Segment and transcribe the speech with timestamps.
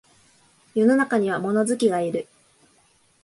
[0.73, 2.27] 世の中には物好きがいる